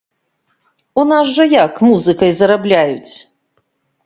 [1.01, 3.13] У нас жа як музыкай зарабляюць?